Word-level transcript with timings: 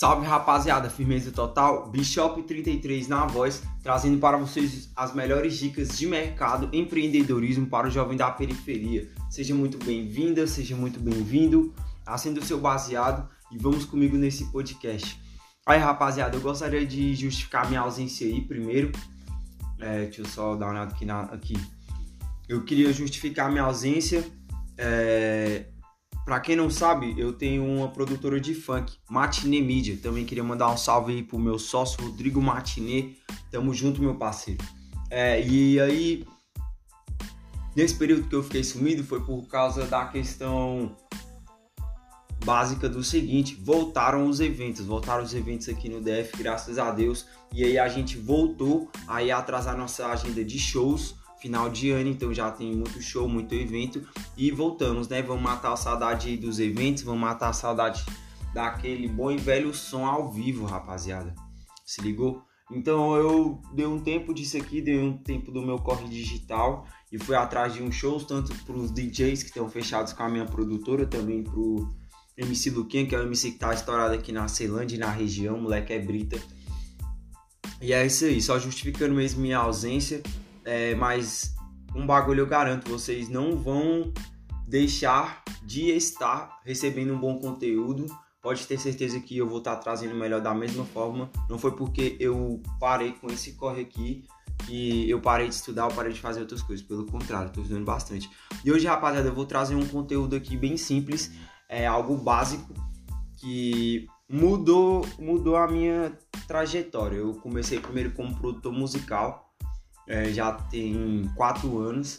Salve 0.00 0.26
rapaziada, 0.26 0.88
firmeza 0.88 1.30
total, 1.30 1.90
Bishop 1.90 2.42
33 2.44 3.06
na 3.06 3.26
voz, 3.26 3.62
trazendo 3.82 4.18
para 4.18 4.38
vocês 4.38 4.90
as 4.96 5.14
melhores 5.14 5.58
dicas 5.58 5.98
de 5.98 6.06
mercado, 6.06 6.74
empreendedorismo 6.74 7.66
para 7.66 7.86
o 7.86 7.90
jovem 7.90 8.16
da 8.16 8.30
periferia. 8.30 9.10
Seja 9.28 9.54
muito 9.54 9.76
bem-vinda, 9.84 10.46
seja 10.46 10.74
muito 10.74 10.98
bem-vindo, 10.98 11.74
acenda 12.06 12.40
o 12.40 12.42
seu 12.42 12.58
baseado 12.58 13.28
e 13.52 13.58
vamos 13.58 13.84
comigo 13.84 14.16
nesse 14.16 14.50
podcast. 14.50 15.20
Aí 15.66 15.78
rapaziada, 15.78 16.34
eu 16.34 16.40
gostaria 16.40 16.86
de 16.86 17.14
justificar 17.14 17.68
minha 17.68 17.80
ausência 17.80 18.26
aí 18.26 18.40
primeiro. 18.40 18.92
É, 19.78 20.04
deixa 20.04 20.22
eu 20.22 20.26
só 20.26 20.56
dar 20.56 20.64
uma 20.64 20.72
olhada 20.72 20.94
aqui, 20.94 21.04
na, 21.04 21.20
aqui. 21.24 21.60
Eu 22.48 22.64
queria 22.64 22.90
justificar 22.90 23.50
minha 23.50 23.64
ausência. 23.64 24.24
É, 24.78 25.66
Pra 26.24 26.38
quem 26.38 26.54
não 26.54 26.70
sabe, 26.70 27.14
eu 27.18 27.32
tenho 27.32 27.64
uma 27.64 27.88
produtora 27.88 28.40
de 28.40 28.54
funk, 28.54 28.96
Matinê 29.08 29.60
Media. 29.60 29.96
Também 29.96 30.24
queria 30.24 30.44
mandar 30.44 30.70
um 30.70 30.76
salve 30.76 31.12
aí 31.12 31.22
pro 31.22 31.38
meu 31.38 31.58
sócio 31.58 32.02
Rodrigo 32.02 32.40
Matinê. 32.40 33.14
Tamo 33.50 33.74
junto, 33.74 34.00
meu 34.00 34.14
parceiro. 34.14 34.62
É, 35.10 35.44
e 35.44 35.80
aí, 35.80 36.24
nesse 37.74 37.96
período 37.96 38.28
que 38.28 38.34
eu 38.34 38.42
fiquei 38.42 38.62
sumido 38.62 39.02
foi 39.02 39.20
por 39.20 39.48
causa 39.48 39.86
da 39.86 40.04
questão 40.06 40.94
básica 42.44 42.88
do 42.88 43.02
seguinte: 43.02 43.58
voltaram 43.60 44.26
os 44.26 44.40
eventos, 44.40 44.84
voltaram 44.84 45.24
os 45.24 45.34
eventos 45.34 45.68
aqui 45.68 45.88
no 45.88 46.00
DF, 46.00 46.36
graças 46.36 46.78
a 46.78 46.90
Deus. 46.90 47.26
E 47.52 47.64
aí 47.64 47.78
a 47.78 47.88
gente 47.88 48.16
voltou 48.16 48.88
aí 49.08 49.30
atrasar 49.30 49.76
nossa 49.76 50.06
agenda 50.06 50.44
de 50.44 50.58
shows 50.58 51.16
final 51.40 51.68
de 51.68 51.90
ano, 51.90 52.10
então 52.10 52.32
já 52.32 52.50
tem 52.50 52.74
muito 52.74 53.00
show, 53.00 53.28
muito 53.28 53.54
evento 53.54 54.06
e 54.36 54.50
voltamos, 54.50 55.08
né? 55.08 55.22
Vamos 55.22 55.42
matar 55.42 55.72
a 55.72 55.76
saudade 55.76 56.36
dos 56.36 56.58
eventos, 56.60 57.02
vamos 57.02 57.20
matar 57.20 57.48
a 57.48 57.52
saudade 57.52 58.04
daquele 58.52 59.08
bom 59.08 59.30
e 59.30 59.36
velho 59.36 59.72
som 59.72 60.04
ao 60.04 60.30
vivo, 60.30 60.66
rapaziada. 60.66 61.34
Se 61.84 62.00
ligou? 62.00 62.42
Então 62.70 63.16
eu 63.16 63.60
dei 63.72 63.86
um 63.86 63.98
tempo 63.98 64.32
disso 64.32 64.56
aqui, 64.56 64.80
dei 64.80 64.98
um 64.98 65.16
tempo 65.16 65.50
do 65.50 65.60
meu 65.60 65.78
corre 65.78 66.08
digital 66.08 66.86
e 67.10 67.18
fui 67.18 67.34
atrás 67.34 67.74
de 67.74 67.82
uns 67.82 67.94
shows, 67.94 68.24
tanto 68.24 68.54
para 68.64 68.76
os 68.76 68.92
DJs 68.92 69.42
que 69.42 69.48
estão 69.48 69.68
fechados 69.68 70.12
com 70.12 70.22
a 70.22 70.28
minha 70.28 70.44
produtora, 70.44 71.04
também 71.04 71.42
pro 71.42 71.92
MC 72.36 72.70
Luquinha, 72.70 73.06
que 73.06 73.14
é 73.14 73.18
o 73.18 73.22
MC 73.22 73.52
que 73.52 73.58
tá 73.58 73.74
estourado 73.74 74.14
aqui 74.14 74.30
na 74.30 74.46
Ceilândia 74.46 74.96
e 74.96 74.98
na 74.98 75.10
região, 75.10 75.60
moleque 75.60 75.92
é 75.92 75.98
brita. 75.98 76.40
E 77.80 77.92
é 77.92 78.06
isso 78.06 78.24
aí, 78.24 78.40
só 78.40 78.58
justificando 78.58 79.14
mesmo 79.14 79.40
minha 79.40 79.58
ausência. 79.58 80.22
É, 80.70 80.94
mas 80.94 81.52
um 81.96 82.06
bagulho 82.06 82.42
eu 82.42 82.46
garanto, 82.46 82.88
vocês 82.88 83.28
não 83.28 83.56
vão 83.56 84.12
deixar 84.68 85.42
de 85.64 85.90
estar 85.90 86.60
recebendo 86.64 87.12
um 87.12 87.18
bom 87.18 87.40
conteúdo. 87.40 88.06
Pode 88.40 88.64
ter 88.68 88.78
certeza 88.78 89.18
que 89.18 89.36
eu 89.36 89.48
vou 89.48 89.58
estar 89.58 89.74
trazendo 89.78 90.14
melhor 90.14 90.40
da 90.40 90.54
mesma 90.54 90.84
forma. 90.84 91.28
Não 91.48 91.58
foi 91.58 91.72
porque 91.72 92.16
eu 92.20 92.62
parei 92.78 93.10
com 93.14 93.26
esse 93.26 93.54
corre 93.54 93.80
aqui 93.82 94.24
que 94.64 95.10
eu 95.10 95.20
parei 95.20 95.48
de 95.48 95.56
estudar 95.56 95.86
ou 95.86 95.92
parei 95.92 96.12
de 96.12 96.20
fazer 96.20 96.42
outras 96.42 96.62
coisas. 96.62 96.86
Pelo 96.86 97.04
contrário, 97.04 97.48
estou 97.48 97.64
estudando 97.64 97.84
bastante. 97.84 98.30
E 98.64 98.70
hoje, 98.70 98.86
rapaziada, 98.86 99.26
eu 99.26 99.34
vou 99.34 99.46
trazer 99.46 99.74
um 99.74 99.88
conteúdo 99.88 100.36
aqui 100.36 100.56
bem 100.56 100.76
simples, 100.76 101.32
é 101.68 101.84
algo 101.84 102.16
básico 102.16 102.72
que 103.38 104.06
mudou, 104.28 105.04
mudou 105.18 105.56
a 105.56 105.66
minha 105.66 106.16
trajetória. 106.46 107.16
Eu 107.16 107.34
comecei 107.34 107.80
primeiro 107.80 108.12
como 108.12 108.36
produtor 108.36 108.72
musical 108.72 109.49
é, 110.10 110.32
já 110.32 110.52
tem 110.52 111.30
quatro 111.36 111.78
anos 111.78 112.18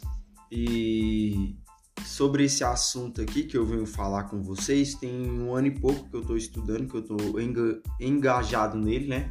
e 0.49 1.57
sobre 2.05 2.45
esse 2.45 2.63
assunto 2.63 3.21
aqui 3.21 3.43
que 3.43 3.57
eu 3.57 3.65
venho 3.65 3.85
falar 3.85 4.23
com 4.23 4.41
vocês, 4.41 4.95
tem 4.95 5.29
um 5.29 5.53
ano 5.53 5.67
e 5.67 5.71
pouco 5.71 6.09
que 6.09 6.15
eu 6.15 6.21
estou 6.21 6.37
estudando, 6.37 6.87
que 6.87 6.95
eu 6.95 7.01
estou 7.01 7.35
engajado 7.99 8.77
nele, 8.77 9.07
né? 9.07 9.29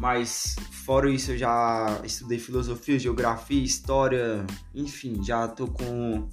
Mas 0.00 0.56
fora 0.84 1.08
isso 1.08 1.30
eu 1.30 1.38
já 1.38 2.00
estudei 2.04 2.40
filosofia, 2.40 2.98
geografia, 2.98 3.62
história, 3.62 4.44
enfim, 4.74 5.22
já 5.22 5.44
estou 5.46 5.68
com 5.68 6.28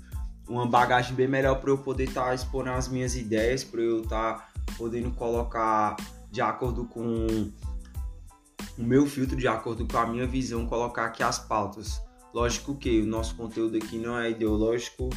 uma 0.49 0.67
bagagem 0.67 1.15
bem 1.15 1.27
melhor 1.27 1.61
para 1.61 1.69
eu 1.69 1.77
poder 1.77 2.05
estar 2.05 2.25
tá 2.25 2.33
expondo 2.33 2.71
as 2.71 2.87
minhas 2.87 3.15
ideias, 3.15 3.63
para 3.63 3.81
eu 3.81 4.01
estar 4.01 4.33
tá 4.33 4.47
podendo 4.75 5.11
colocar 5.11 5.95
de 6.31 6.41
acordo 6.41 6.85
com 6.85 7.51
o 8.77 8.83
meu 8.83 9.05
filtro 9.05 9.35
de 9.35 9.47
acordo 9.47 9.87
com 9.87 9.97
a 9.97 10.05
minha 10.05 10.27
visão, 10.27 10.65
colocar 10.65 11.05
aqui 11.05 11.23
as 11.23 11.39
pautas. 11.39 12.01
Lógico 12.33 12.75
que 12.75 13.01
o 13.01 13.05
nosso 13.05 13.35
conteúdo 13.35 13.77
aqui 13.77 13.97
não 13.97 14.19
é 14.19 14.31
ideológico, 14.31 15.09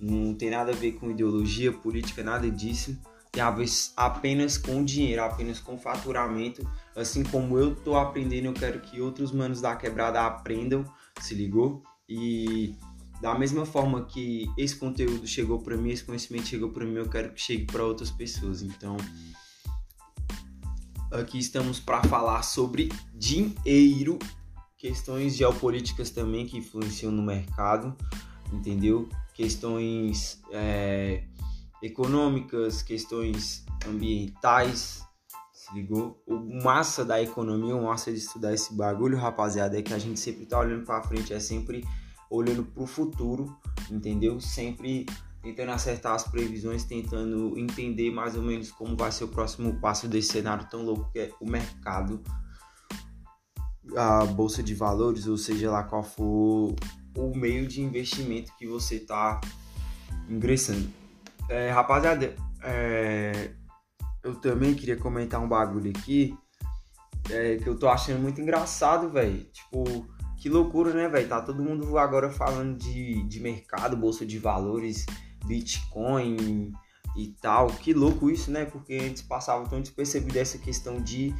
não 0.00 0.34
tem 0.34 0.50
nada 0.50 0.72
a 0.72 0.74
ver 0.74 0.92
com 0.92 1.10
ideologia, 1.10 1.72
política, 1.72 2.22
nada 2.22 2.50
disso. 2.50 2.98
Tem 3.30 3.42
a 3.42 3.50
ver 3.50 3.68
apenas 3.96 4.58
com 4.58 4.84
dinheiro, 4.84 5.22
apenas 5.22 5.60
com 5.60 5.78
faturamento. 5.78 6.68
Assim 6.94 7.22
como 7.22 7.58
eu 7.58 7.74
tô 7.74 7.94
aprendendo, 7.96 8.46
eu 8.46 8.54
quero 8.54 8.80
que 8.80 9.00
outros 9.00 9.30
manos 9.30 9.60
da 9.60 9.76
quebrada 9.76 10.24
aprendam, 10.24 10.84
se 11.20 11.34
ligou? 11.34 11.82
E 12.08 12.74
da 13.20 13.38
mesma 13.38 13.64
forma 13.64 14.04
que 14.04 14.46
esse 14.56 14.76
conteúdo 14.76 15.26
chegou 15.26 15.60
para 15.60 15.76
mim, 15.76 15.90
esse 15.90 16.04
conhecimento 16.04 16.46
chegou 16.46 16.70
para 16.70 16.84
mim, 16.84 16.96
eu 16.96 17.08
quero 17.08 17.32
que 17.32 17.40
chegue 17.40 17.64
para 17.66 17.84
outras 17.84 18.10
pessoas. 18.10 18.62
Então, 18.62 18.96
Aqui 21.10 21.38
estamos 21.38 21.78
para 21.78 22.02
falar 22.02 22.42
sobre 22.42 22.90
dinheiro, 23.14 24.18
questões 24.76 25.36
geopolíticas 25.36 26.10
também 26.10 26.46
que 26.46 26.58
influenciam 26.58 27.12
no 27.12 27.22
mercado, 27.22 27.96
entendeu? 28.52 29.08
Questões 29.32 30.42
é, 30.50 31.22
econômicas, 31.80 32.82
questões 32.82 33.64
ambientais, 33.86 35.06
se 35.52 35.72
ligou? 35.74 36.20
O 36.26 36.38
massa 36.62 37.04
da 37.04 37.22
economia, 37.22 37.76
o 37.76 37.84
massa 37.84 38.10
de 38.10 38.18
estudar 38.18 38.52
esse 38.52 38.74
bagulho, 38.74 39.16
rapaziada, 39.16 39.78
é 39.78 39.82
que 39.82 39.94
a 39.94 39.98
gente 39.98 40.18
sempre 40.18 40.44
tá 40.44 40.58
olhando 40.58 40.84
para 40.84 41.02
frente, 41.04 41.32
é 41.32 41.38
sempre 41.38 41.84
olhando 42.28 42.64
pro 42.64 42.84
futuro, 42.84 43.56
entendeu? 43.88 44.40
Sempre 44.40 45.06
tentando 45.46 45.70
acertar 45.70 46.14
as 46.14 46.24
previsões, 46.24 46.82
tentando 46.82 47.56
entender 47.56 48.10
mais 48.10 48.34
ou 48.34 48.42
menos 48.42 48.72
como 48.72 48.96
vai 48.96 49.12
ser 49.12 49.24
o 49.24 49.28
próximo 49.28 49.78
passo 49.80 50.08
desse 50.08 50.32
cenário 50.32 50.66
tão 50.68 50.82
louco 50.84 51.08
que 51.12 51.20
é 51.20 51.30
o 51.40 51.48
mercado, 51.48 52.20
a 53.96 54.24
bolsa 54.24 54.60
de 54.60 54.74
valores, 54.74 55.28
ou 55.28 55.36
seja 55.36 55.70
lá 55.70 55.84
qual 55.84 56.02
for 56.02 56.74
o 57.16 57.36
meio 57.36 57.68
de 57.68 57.80
investimento 57.80 58.52
que 58.58 58.66
você 58.66 58.96
está 58.96 59.40
ingressando. 60.28 60.88
É, 61.48 61.70
rapaziada, 61.70 62.34
é, 62.64 63.52
eu 64.24 64.34
também 64.34 64.74
queria 64.74 64.96
comentar 64.96 65.40
um 65.40 65.48
bagulho 65.48 65.92
aqui 65.96 66.36
é, 67.30 67.56
que 67.56 67.68
eu 67.68 67.78
tô 67.78 67.88
achando 67.88 68.20
muito 68.20 68.40
engraçado, 68.40 69.10
velho. 69.10 69.44
Tipo, 69.52 70.08
que 70.38 70.48
loucura, 70.48 70.92
né, 70.92 71.08
velho? 71.08 71.28
Tá 71.28 71.40
todo 71.40 71.62
mundo 71.62 71.96
agora 71.96 72.30
falando 72.30 72.76
de, 72.76 73.22
de 73.28 73.38
mercado, 73.38 73.96
bolsa 73.96 74.26
de 74.26 74.40
valores 74.40 75.06
Bitcoin 75.46 76.72
e 77.16 77.28
tal. 77.40 77.68
Que 77.68 77.94
louco 77.94 78.30
isso, 78.30 78.50
né? 78.50 78.64
Porque 78.64 78.94
antes 78.94 79.22
passava 79.22 79.68
tão 79.68 79.80
despercebido 79.80 80.38
essa 80.38 80.58
questão 80.58 81.00
de, 81.00 81.34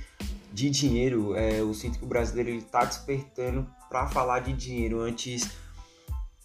de 0.53 0.71
dinheiro. 0.71 1.34
É, 1.34 1.61
eu 1.61 1.72
sinto 1.75 1.99
que 1.99 2.05
o 2.05 2.09
brasileiro 2.09 2.50
ele 2.50 2.62
tá 2.62 2.84
despertando 2.84 3.67
para 3.89 4.06
falar 4.06 4.41
de 4.41 4.53
dinheiro. 4.53 5.00
Antes, 5.00 5.49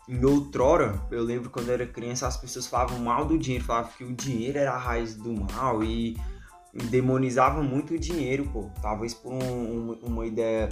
em 0.08 0.24
outrora, 0.26 1.02
eu 1.12 1.24
lembro 1.24 1.50
quando 1.50 1.70
eu 1.70 1.76
era 1.76 1.88
criança, 1.88 2.28
as 2.28 2.38
pessoas 2.38 2.68
falavam 2.68 3.00
mal 3.00 3.26
do 3.26 3.38
dinheiro, 3.38 3.64
falavam 3.64 3.92
que 3.98 4.04
o 4.04 4.14
dinheiro 4.14 4.58
era 4.58 4.74
a 4.74 4.78
raiz 4.78 5.16
do 5.16 5.34
mal 5.34 5.84
e 5.84 6.18
demonizavam 6.90 7.64
muito 7.64 7.94
o 7.94 8.00
dinheiro, 8.00 8.48
pô. 8.52 8.70
Talvez 8.82 9.14
por 9.14 9.32
um, 9.32 9.94
uma 10.04 10.26
ideia 10.26 10.70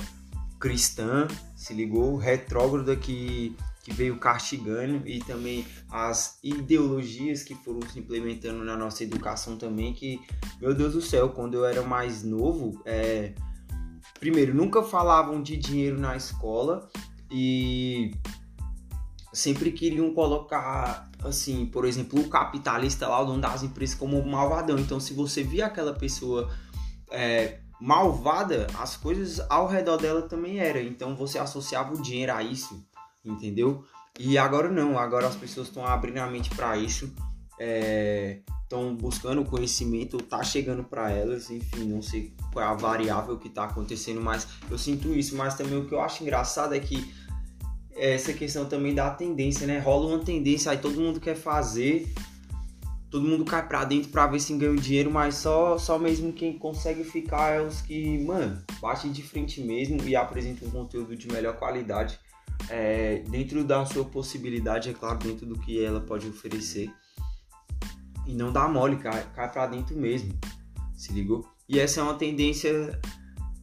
cristã, 0.60 1.28
se 1.56 1.74
ligou, 1.74 2.18
retrógrada 2.18 2.96
que 2.96 3.56
que 3.84 3.94
veio 3.94 4.18
castigando 4.18 5.08
e 5.08 5.20
também 5.20 5.66
as 5.90 6.38
ideologias 6.44 7.44
que 7.44 7.56
foram 7.56 7.82
se 7.90 8.00
implementando 8.00 8.64
na 8.64 8.76
nossa 8.76 9.04
educação 9.04 9.58
também 9.58 9.94
que 9.94 10.20
meu 10.60 10.74
Deus 10.74 10.94
do 10.94 11.02
céu 11.02 11.30
quando 11.30 11.56
eu 11.56 11.66
era 11.66 11.82
mais 11.82 12.24
novo 12.24 12.82
é, 12.86 13.34
primeiro 14.20 14.54
nunca 14.54 14.84
falavam 14.84 15.42
de 15.42 15.56
dinheiro 15.56 16.00
na 16.00 16.16
escola 16.16 16.90
e 17.32 18.12
sempre 19.32 19.72
queriam 19.72 20.14
colocar 20.14 21.10
assim 21.24 21.66
por 21.66 21.86
exemplo 21.86 22.20
o 22.20 22.30
capitalista 22.30 23.08
lá 23.08 23.22
o 23.22 23.26
dono 23.26 23.42
das 23.42 23.64
empresas 23.64 23.96
como 23.96 24.24
malvadão. 24.26 24.78
Então 24.80 25.00
se 25.00 25.14
você 25.14 25.44
via 25.44 25.68
aquela 25.68 25.94
pessoa 25.94 26.50
é, 27.12 27.60
malvada 27.80 28.68
as 28.78 28.98
coisas 28.98 29.40
ao 29.50 29.68
redor 29.68 29.98
dela 29.98 30.24
também 30.24 30.60
era. 30.60 30.82
Então 30.82 31.16
você 31.16 31.38
associava 31.38 31.94
o 31.94 32.02
dinheiro 32.02 32.34
a 32.34 32.44
isso 32.44 32.84
entendeu? 33.32 33.84
E 34.20 34.38
agora 34.38 34.70
não, 34.70 34.98
agora 34.98 35.28
as 35.28 35.36
pessoas 35.36 35.68
estão 35.68 35.86
abrindo 35.86 36.18
a 36.18 36.28
mente 36.28 36.50
para 36.50 36.78
isso, 36.78 37.14
estão 38.64 38.90
é, 38.90 38.94
buscando 38.94 39.46
conhecimento, 39.46 40.18
tá 40.18 40.44
chegando 40.44 40.84
para 40.84 41.12
elas, 41.12 41.50
enfim, 41.50 41.86
não 41.86 42.02
sei 42.02 42.34
qual 42.52 42.66
é 42.66 42.68
a 42.68 42.74
variável 42.74 43.38
que 43.38 43.50
tá 43.50 43.66
acontecendo, 43.66 44.20
mas 44.20 44.48
eu 44.70 44.78
sinto 44.78 45.14
isso, 45.14 45.36
mas 45.36 45.56
também 45.56 45.78
o 45.78 45.86
que 45.86 45.94
eu 45.94 46.02
acho 46.02 46.24
engraçado 46.24 46.74
é 46.74 46.80
que 46.80 47.14
essa 47.96 48.34
questão 48.34 48.66
também 48.66 48.94
da 48.94 49.10
tendência, 49.10 49.68
né? 49.68 49.80
Rola 49.80 50.08
uma 50.08 50.20
tendência, 50.20 50.72
aí 50.72 50.78
todo 50.78 51.00
mundo 51.00 51.20
quer 51.20 51.36
fazer 51.36 52.12
todo 53.10 53.28
mundo 53.28 53.44
cai 53.44 53.68
pra 53.68 53.84
dentro 53.84 54.10
pra 54.10 54.28
ver 54.28 54.40
se 54.40 54.56
ganha 54.56 54.76
dinheiro, 54.76 55.12
mas 55.12 55.36
só, 55.36 55.78
só 55.78 55.98
mesmo 55.98 56.32
quem 56.32 56.58
consegue 56.58 57.04
ficar 57.04 57.56
é 57.56 57.62
os 57.62 57.82
que, 57.82 58.20
mano, 58.20 58.62
batem 58.80 59.12
de 59.12 59.24
frente 59.24 59.62
mesmo 59.62 60.02
e 60.04 60.16
apresentam 60.16 60.68
um 60.68 60.72
conteúdo 60.72 61.16
de 61.16 61.28
melhor 61.28 61.58
qualidade. 61.58 62.20
É, 62.70 63.24
dentro 63.30 63.64
da 63.64 63.86
sua 63.86 64.06
possibilidade, 64.06 64.90
é 64.90 64.94
claro, 64.94 65.18
dentro 65.20 65.46
do 65.46 65.58
que 65.58 65.84
ela 65.84 66.00
pode 66.00 66.28
oferecer. 66.28 66.92
E 68.28 68.34
não 68.34 68.52
dá 68.52 68.68
mole, 68.68 68.98
cai, 68.98 69.28
cai 69.34 69.52
pra 69.52 69.66
dentro 69.68 69.96
mesmo. 69.96 70.38
Se 70.94 71.12
ligou? 71.12 71.48
E 71.68 71.80
essa 71.80 72.00
é 72.00 72.04
uma 72.04 72.16
tendência 72.16 73.00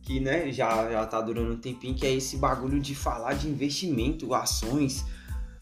que 0.03 0.21
né, 0.21 0.51
já, 0.53 0.91
já 0.91 1.07
tá 1.07 1.21
durando 1.21 1.53
um 1.53 1.59
tempinho, 1.59 1.95
que 1.95 2.07
é 2.07 2.13
esse 2.13 2.37
bagulho 2.37 2.81
de 2.81 2.95
falar 2.95 3.35
de 3.35 3.49
investimento, 3.49 4.33
ações, 4.33 5.05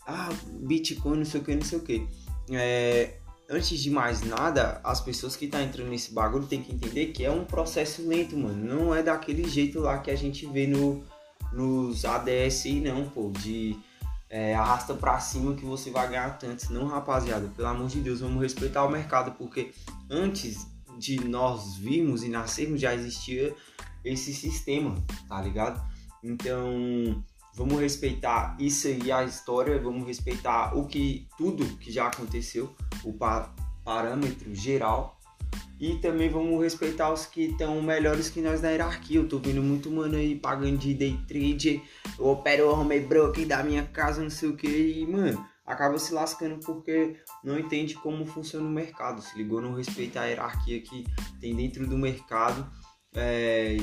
ah, 0.07 0.29
Bitcoin, 0.61 1.19
não 1.19 1.25
sei 1.25 1.41
o 1.41 1.45
que, 1.45 1.55
não 1.55 1.65
sei 1.65 1.79
o 1.79 1.83
que. 1.83 2.07
É, 2.51 3.15
antes 3.49 3.81
de 3.81 3.91
mais 3.91 4.23
nada, 4.23 4.81
as 4.85 5.01
pessoas 5.01 5.35
que 5.37 5.47
tá 5.47 5.63
entrando 5.63 5.89
nesse 5.89 6.13
bagulho 6.13 6.47
tem 6.47 6.63
que 6.63 6.73
entender 6.73 7.07
que 7.07 7.25
é 7.25 7.31
um 7.31 7.45
processo 7.45 8.07
lento, 8.07 8.37
mano. 8.37 8.63
Não 8.65 8.95
é 8.95 9.03
daquele 9.03 9.49
jeito 9.49 9.81
lá 9.81 9.99
que 9.99 10.11
a 10.11 10.17
gente 10.17 10.47
vê 10.47 10.67
no, 10.67 11.03
nos 11.55 12.05
ADSI, 12.05 12.81
não, 12.81 13.09
pô, 13.09 13.31
de 13.31 13.77
é, 14.29 14.55
arrasta 14.55 14.95
pra 14.95 15.21
cima 15.21 15.55
que 15.55 15.65
você 15.65 15.91
vai 15.91 16.09
ganhar 16.09 16.39
tanto. 16.39 16.73
Não, 16.73 16.87
rapaziada, 16.87 17.49
pelo 17.57 17.69
amor 17.69 17.89
de 17.89 18.01
Deus, 18.01 18.21
vamos 18.21 18.43
respeitar 18.43 18.85
o 18.85 18.91
mercado, 18.91 19.33
porque 19.33 19.73
antes 20.11 20.67
de 20.99 21.23
nós 21.25 21.77
virmos 21.77 22.23
e 22.23 22.29
nascermos 22.29 22.81
já 22.81 22.95
existia 22.95 23.55
esse 24.05 24.35
sistema, 24.35 24.95
tá 25.29 25.41
ligado? 25.41 25.83
Então, 26.23 27.23
vamos 27.55 27.81
respeitar 27.81 28.57
isso 28.59 28.89
aí, 28.89 29.13
a 29.13 29.25
história, 29.25 29.81
vamos 29.81 30.07
respeitar 30.07 30.77
o 30.77 30.87
que 30.87 31.29
tudo 31.39 31.65
que 31.77 31.93
já 31.93 32.09
aconteceu, 32.09 32.75
o 33.05 33.13
pa 33.13 33.55
parâmetro 33.85 34.55
geral. 34.55 35.21
E 35.81 35.97
também 35.97 36.29
vamos 36.29 36.63
respeitar 36.63 37.13
os 37.13 37.27
que 37.27 37.47
estão 37.47 37.83
melhores 37.83 38.31
que 38.31 38.41
nós 38.41 38.63
na 38.63 38.71
hierarquia. 38.71 39.19
Eu 39.19 39.29
tô 39.29 39.39
vendo 39.39 39.63
muito 39.63 39.91
mano 39.91 40.17
aí 40.17 40.37
pagando 40.37 40.79
de 40.79 40.95
day 40.95 41.19
trade, 41.27 41.83
eu 42.19 42.27
opero 42.27 42.69
o 42.69 42.73
home 42.73 43.01
broker 43.01 43.47
da 43.47 43.63
minha 43.63 43.83
casa, 43.85 44.23
não 44.23 44.31
sei 44.31 44.49
o 44.51 44.57
que, 44.57 44.69
e 44.69 45.07
mano, 45.07 45.45
acaba 45.67 45.99
se 45.99 46.15
lascando 46.15 46.61
porque 46.65 47.17
não 47.43 47.59
entende 47.59 47.95
como 47.95 48.25
funciona 48.25 48.67
o 48.67 48.71
mercado. 48.71 49.21
Se 49.21 49.37
ligou, 49.37 49.61
não 49.61 49.75
respeita 49.75 50.21
a 50.21 50.27
hierarquia 50.27 50.81
que 50.81 51.05
tem 51.41 51.55
dentro 51.57 51.87
do 51.87 51.99
mercado. 51.99 52.71
É, 53.17 53.77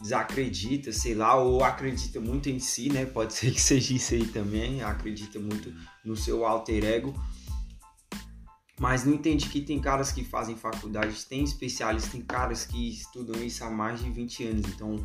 desacredita, 0.00 0.92
sei 0.92 1.14
lá, 1.14 1.34
ou 1.36 1.64
acredita 1.64 2.20
muito 2.20 2.50
em 2.50 2.58
si, 2.58 2.90
né? 2.90 3.06
Pode 3.06 3.32
ser 3.34 3.50
que 3.50 3.60
seja 3.60 3.94
isso 3.94 4.14
aí 4.14 4.26
também, 4.26 4.82
acredita 4.82 5.38
muito 5.38 5.72
no 6.04 6.14
seu 6.14 6.44
alter 6.44 6.84
ego. 6.84 7.14
Mas 8.78 9.04
não 9.04 9.14
entende 9.14 9.48
que 9.48 9.60
tem 9.60 9.80
caras 9.80 10.10
que 10.10 10.24
fazem 10.24 10.56
faculdade, 10.56 11.24
tem 11.26 11.44
especialistas, 11.44 12.10
tem 12.10 12.20
caras 12.22 12.66
que 12.66 12.88
estudam 12.88 13.40
isso 13.42 13.62
há 13.64 13.70
mais 13.70 14.00
de 14.00 14.10
20 14.10 14.46
anos. 14.46 14.66
Então, 14.66 14.96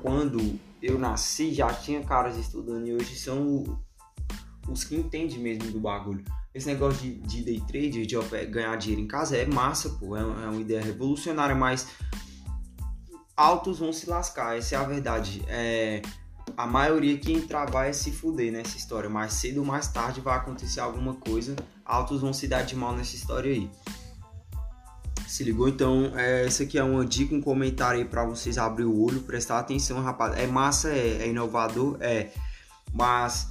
quando 0.00 0.58
eu 0.80 0.98
nasci, 0.98 1.52
já 1.52 1.72
tinha 1.72 2.02
caras 2.04 2.36
estudando 2.36 2.86
e 2.86 2.94
hoje 2.94 3.16
são 3.16 3.80
os 4.68 4.84
que 4.84 4.94
entendem 4.94 5.38
mesmo 5.38 5.70
do 5.72 5.80
bagulho. 5.80 6.24
Esse 6.54 6.66
negócio 6.68 7.00
de, 7.02 7.18
de 7.18 7.42
day 7.42 7.60
trade, 7.66 8.06
de 8.06 8.16
ganhar 8.46 8.76
dinheiro 8.76 9.02
em 9.02 9.08
casa 9.08 9.36
é 9.36 9.46
massa, 9.46 9.90
pô, 9.90 10.16
é, 10.16 10.20
é 10.20 10.24
uma 10.24 10.60
ideia 10.60 10.82
revolucionária, 10.82 11.54
mas 11.54 11.88
altos 13.36 13.78
vão 13.78 13.92
se 13.92 14.08
lascar, 14.08 14.56
essa 14.56 14.76
é 14.76 14.78
a 14.78 14.84
verdade. 14.84 15.42
É, 15.48 16.02
a 16.56 16.66
maioria 16.66 17.16
que 17.18 17.32
entrar 17.32 17.70
vai 17.70 17.92
se 17.92 18.10
fuder 18.10 18.52
nessa 18.52 18.76
história. 18.76 19.08
Mais 19.08 19.34
cedo 19.34 19.58
ou 19.58 19.64
mais 19.64 19.88
tarde 19.88 20.20
vai 20.20 20.36
acontecer 20.36 20.80
alguma 20.80 21.14
coisa. 21.14 21.54
Altos 21.88 22.20
vão 22.20 22.32
se 22.32 22.46
dar 22.46 22.62
de 22.62 22.76
mal 22.76 22.94
nessa 22.94 23.16
história 23.16 23.50
aí. 23.50 23.68
Se 25.26 25.42
ligou? 25.42 25.68
Então, 25.68 26.12
é, 26.14 26.46
essa 26.46 26.62
aqui 26.62 26.78
é 26.78 26.84
uma 26.84 27.04
dica, 27.04 27.34
um 27.34 27.40
comentário 27.40 28.00
aí 28.00 28.04
pra 28.04 28.24
vocês 28.24 28.56
abrir 28.58 28.84
o 28.84 29.02
olho, 29.02 29.20
prestar 29.22 29.58
atenção, 29.58 30.00
rapaz. 30.00 30.38
É 30.38 30.46
massa, 30.46 30.90
é, 30.90 31.22
é 31.22 31.28
inovador, 31.28 31.96
é. 32.00 32.30
Mas 32.92 33.48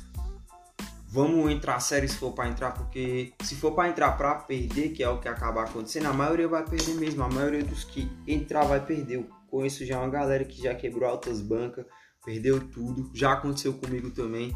vamos 1.10 1.52
entrar 1.52 1.80
sério 1.80 2.08
se 2.08 2.16
for 2.16 2.32
para 2.32 2.48
entrar, 2.48 2.72
porque 2.72 3.34
se 3.42 3.56
for 3.56 3.74
para 3.74 3.90
entrar 3.90 4.12
para 4.14 4.36
perder, 4.36 4.90
que 4.90 5.04
é 5.04 5.10
o 5.10 5.20
que 5.20 5.28
acaba 5.28 5.64
acontecendo, 5.64 6.06
a 6.06 6.14
maioria 6.14 6.48
vai 6.48 6.64
perder 6.64 6.94
mesmo. 6.96 7.24
A 7.24 7.30
maioria 7.30 7.64
dos 7.64 7.84
que 7.84 8.10
entrar 8.28 8.64
vai 8.64 8.86
perder 8.86 9.28
conheço 9.50 9.86
já 9.86 9.98
uma 10.00 10.10
galera 10.10 10.44
que 10.46 10.62
já 10.62 10.76
quebrou 10.76 11.10
altas 11.10 11.42
bancas, 11.42 11.86
perdeu 12.24 12.60
tudo. 12.70 13.10
Já 13.14 13.34
aconteceu 13.34 13.74
comigo 13.74 14.12
também. 14.12 14.54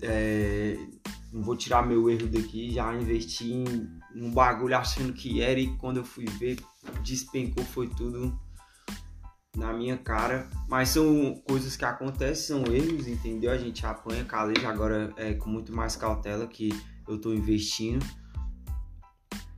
É, 0.00 0.76
não 1.32 1.42
vou 1.42 1.56
tirar 1.56 1.86
meu 1.86 2.08
erro 2.08 2.26
daqui, 2.28 2.70
já 2.72 2.94
investi 2.94 3.52
em 3.52 3.98
um 4.14 4.30
bagulho 4.30 4.76
achando 4.76 5.12
que 5.12 5.40
era 5.40 5.60
e 5.60 5.76
quando 5.76 5.98
eu 5.98 6.04
fui 6.04 6.24
ver, 6.24 6.58
despencou, 7.02 7.64
foi 7.64 7.88
tudo 7.88 8.38
na 9.56 9.72
minha 9.72 9.98
cara. 9.98 10.48
Mas 10.68 10.90
são 10.90 11.34
coisas 11.46 11.76
que 11.76 11.84
acontecem, 11.84 12.56
são 12.56 12.72
erros, 12.72 13.06
entendeu? 13.06 13.50
A 13.50 13.58
gente 13.58 13.84
apanha, 13.84 14.24
caleja 14.24 14.68
agora 14.68 15.12
é 15.16 15.34
com 15.34 15.50
muito 15.50 15.74
mais 15.74 15.96
cautela 15.96 16.46
que 16.46 16.70
eu 17.06 17.20
tô 17.20 17.34
investindo. 17.34 18.04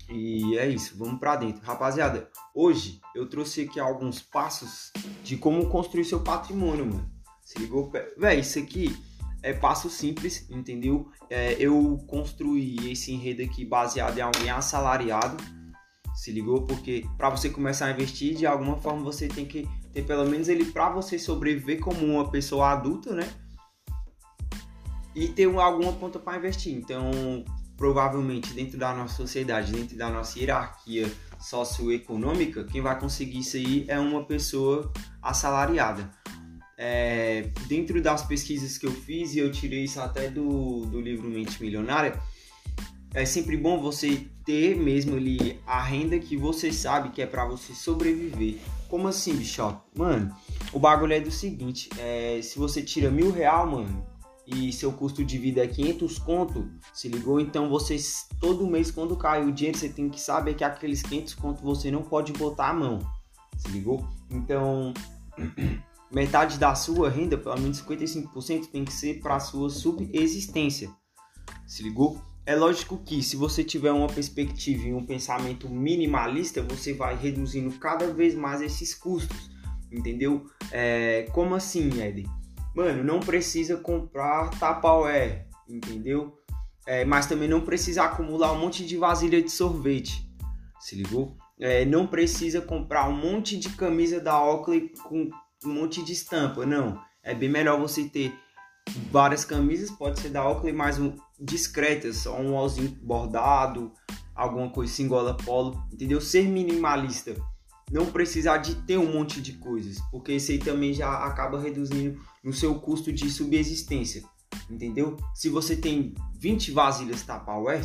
E 0.08 0.58
é 0.58 0.68
isso, 0.68 0.96
vamos 0.98 1.20
para 1.20 1.36
dentro. 1.36 1.62
Rapaziada, 1.64 2.28
hoje 2.52 3.00
eu 3.14 3.28
trouxe 3.28 3.62
aqui 3.62 3.78
alguns 3.78 4.20
passos 4.20 4.92
de 5.22 5.36
como 5.36 5.68
construir 5.68 6.04
seu 6.04 6.20
patrimônio, 6.20 6.84
mano. 6.84 7.08
Se 7.42 7.58
ligou? 7.60 7.92
Véi, 8.16 8.40
isso 8.40 8.58
aqui 8.58 8.96
é 9.42 9.52
passo 9.52 9.88
simples, 9.88 10.46
entendeu? 10.50 11.08
É, 11.28 11.54
eu 11.58 12.02
construí 12.06 12.90
esse 12.90 13.12
enredo 13.12 13.42
aqui 13.42 13.64
baseado 13.64 14.18
em 14.18 14.22
alguém 14.22 14.50
assalariado. 14.50 15.36
Se 16.14 16.30
ligou? 16.30 16.66
Porque 16.66 17.04
para 17.16 17.30
você 17.30 17.48
começar 17.48 17.86
a 17.86 17.90
investir, 17.90 18.34
de 18.34 18.46
alguma 18.46 18.76
forma 18.76 19.02
você 19.02 19.28
tem 19.28 19.46
que 19.46 19.66
ter 19.92 20.02
pelo 20.02 20.28
menos 20.28 20.48
ele 20.48 20.66
para 20.66 20.90
você 20.90 21.18
sobreviver 21.18 21.80
como 21.80 22.04
uma 22.04 22.30
pessoa 22.30 22.70
adulta, 22.72 23.14
né? 23.14 23.28
E 25.14 25.28
ter 25.28 25.44
alguma 25.44 25.92
conta 25.94 26.18
para 26.18 26.36
investir. 26.36 26.74
Então, 26.74 27.10
provavelmente 27.76 28.52
dentro 28.52 28.78
da 28.78 28.94
nossa 28.94 29.16
sociedade, 29.16 29.72
dentro 29.72 29.96
da 29.96 30.10
nossa 30.10 30.38
hierarquia 30.38 31.10
socioeconômica, 31.40 32.64
quem 32.64 32.82
vai 32.82 32.98
conseguir 33.00 33.38
isso 33.38 33.56
aí 33.56 33.86
é 33.88 33.98
uma 33.98 34.24
pessoa 34.24 34.92
assalariada. 35.22 36.19
É, 36.82 37.46
dentro 37.66 38.00
das 38.00 38.24
pesquisas 38.24 38.78
que 38.78 38.86
eu 38.86 38.90
fiz, 38.90 39.34
e 39.34 39.38
eu 39.38 39.52
tirei 39.52 39.84
isso 39.84 40.00
até 40.00 40.30
do, 40.30 40.86
do 40.86 40.98
livro 40.98 41.28
Mente 41.28 41.62
Milionária, 41.62 42.18
é 43.12 43.26
sempre 43.26 43.54
bom 43.54 43.78
você 43.78 44.26
ter 44.46 44.76
mesmo 44.76 45.14
ali 45.14 45.60
a 45.66 45.82
renda 45.82 46.18
que 46.18 46.38
você 46.38 46.72
sabe 46.72 47.10
que 47.10 47.20
é 47.20 47.26
para 47.26 47.44
você 47.44 47.74
sobreviver. 47.74 48.58
Como 48.88 49.08
assim, 49.08 49.34
bicho? 49.34 49.76
Mano, 49.94 50.34
o 50.72 50.78
bagulho 50.78 51.12
é 51.12 51.20
do 51.20 51.30
seguinte: 51.30 51.90
é, 51.98 52.40
se 52.42 52.58
você 52.58 52.80
tira 52.80 53.10
mil 53.10 53.30
real, 53.30 53.66
mano, 53.66 54.06
e 54.46 54.72
seu 54.72 54.90
custo 54.90 55.22
de 55.22 55.36
vida 55.36 55.62
é 55.62 55.66
500 55.66 56.18
conto, 56.18 56.66
se 56.94 57.08
ligou? 57.08 57.38
Então 57.38 57.68
vocês 57.68 58.26
todo 58.40 58.66
mês 58.66 58.90
quando 58.90 59.16
cai 59.16 59.44
o 59.44 59.52
dinheiro, 59.52 59.76
você 59.76 59.90
tem 59.90 60.08
que 60.08 60.20
saber 60.20 60.54
que 60.54 60.64
aqueles 60.64 61.02
500 61.02 61.34
conto 61.34 61.62
você 61.62 61.90
não 61.90 62.02
pode 62.02 62.32
botar 62.32 62.70
a 62.70 62.74
mão. 62.74 62.98
Se 63.58 63.68
ligou? 63.68 64.08
Então 64.30 64.94
metade 66.10 66.58
da 66.58 66.74
sua 66.74 67.08
renda, 67.08 67.38
pelo 67.38 67.58
menos 67.60 67.82
55% 67.82 68.66
tem 68.66 68.84
que 68.84 68.92
ser 68.92 69.20
para 69.20 69.38
sua 69.38 69.70
subsistência. 69.70 70.90
Se 71.66 71.82
ligou? 71.82 72.20
É 72.44 72.56
lógico 72.56 72.98
que 73.04 73.22
se 73.22 73.36
você 73.36 73.62
tiver 73.62 73.92
uma 73.92 74.08
perspectiva 74.08 74.88
e 74.88 74.92
um 74.92 75.04
pensamento 75.04 75.68
minimalista, 75.68 76.62
você 76.62 76.92
vai 76.92 77.14
reduzindo 77.14 77.70
cada 77.78 78.12
vez 78.12 78.34
mais 78.34 78.60
esses 78.60 78.94
custos, 78.94 79.50
entendeu? 79.92 80.46
É, 80.72 81.28
como 81.32 81.54
assim, 81.54 82.02
Ed? 82.02 82.24
Mano, 82.74 83.04
não 83.04 83.20
precisa 83.20 83.76
comprar 83.76 84.50
Tupperware, 84.50 85.46
entendeu? 85.68 86.34
É, 86.86 87.04
mas 87.04 87.26
também 87.26 87.48
não 87.48 87.60
precisa 87.60 88.04
acumular 88.04 88.52
um 88.52 88.58
monte 88.58 88.84
de 88.84 88.96
vasilha 88.96 89.40
de 89.40 89.50
sorvete, 89.50 90.28
se 90.80 90.96
ligou? 90.96 91.36
É, 91.60 91.84
não 91.84 92.06
precisa 92.06 92.60
comprar 92.60 93.08
um 93.08 93.16
monte 93.16 93.56
de 93.56 93.68
camisa 93.70 94.18
da 94.18 94.42
Oakley 94.42 94.92
com 95.04 95.30
um 95.64 95.72
monte 95.72 96.02
de 96.02 96.12
estampa, 96.12 96.64
não. 96.64 97.00
É 97.22 97.34
bem 97.34 97.48
melhor 97.48 97.78
você 97.78 98.04
ter 98.04 98.34
várias 99.10 99.44
camisas, 99.44 99.90
pode 99.90 100.20
ser 100.20 100.30
da 100.30 100.46
Oakley, 100.48 100.72
mas 100.72 100.98
um, 100.98 101.14
discretas, 101.38 102.16
só 102.16 102.40
um 102.40 102.54
olzinho 102.54 102.96
bordado, 103.02 103.92
alguma 104.34 104.70
coisa 104.70 104.92
assim, 104.92 105.06
gola 105.06 105.36
polo, 105.36 105.82
entendeu? 105.92 106.20
Ser 106.20 106.46
minimalista, 106.48 107.36
não 107.90 108.06
precisar 108.06 108.58
de 108.58 108.74
ter 108.82 108.98
um 108.98 109.12
monte 109.12 109.40
de 109.40 109.54
coisas, 109.54 110.00
porque 110.10 110.32
isso 110.32 110.50
aí 110.50 110.58
também 110.58 110.94
já 110.94 111.24
acaba 111.24 111.60
reduzindo 111.60 112.20
no 112.42 112.52
seu 112.52 112.76
custo 112.76 113.12
de 113.12 113.28
subsistência, 113.28 114.22
entendeu? 114.70 115.16
Se 115.34 115.50
você 115.50 115.76
tem 115.76 116.14
20 116.38 116.72
vasilhas 116.72 117.22
Tupperware, 117.22 117.82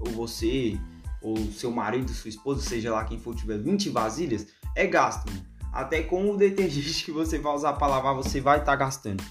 ou 0.00 0.10
você, 0.10 0.76
ou 1.22 1.36
seu 1.52 1.70
marido, 1.70 2.12
sua 2.12 2.30
esposa, 2.30 2.62
seja 2.62 2.92
lá 2.92 3.04
quem 3.04 3.18
for, 3.18 3.34
tiver 3.34 3.58
20 3.58 3.90
vasilhas, 3.90 4.48
é 4.74 4.86
gasto. 4.86 5.30
Até 5.72 6.02
com 6.02 6.30
o 6.30 6.36
detergente 6.36 7.04
que 7.04 7.10
você 7.10 7.38
vai 7.38 7.54
usar 7.54 7.72
para 7.72 7.86
lavar, 7.86 8.14
você 8.14 8.40
vai 8.40 8.58
estar 8.58 8.72
tá 8.72 8.76
gastando. 8.76 9.24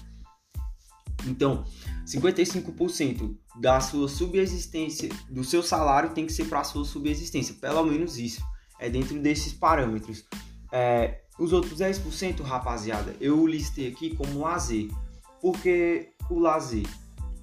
Então, 1.26 1.64
55% 2.04 3.36
da 3.60 3.80
sua 3.80 4.08
subsistência, 4.08 5.08
do 5.30 5.44
seu 5.44 5.62
salário 5.62 6.10
tem 6.10 6.26
que 6.26 6.32
ser 6.32 6.46
para 6.46 6.60
a 6.60 6.64
sua 6.64 6.84
subsistência, 6.84 7.54
pelo 7.60 7.84
menos 7.84 8.18
isso. 8.18 8.42
É 8.78 8.90
dentro 8.90 9.18
desses 9.20 9.52
parâmetros. 9.52 10.24
É, 10.72 11.20
os 11.38 11.52
outros 11.52 11.78
10%, 11.78 12.42
rapaziada, 12.42 13.14
eu 13.20 13.46
listei 13.46 13.88
aqui 13.88 14.16
como 14.16 14.40
lazer, 14.40 14.88
porque 15.40 16.12
o 16.28 16.38
lazer 16.40 16.86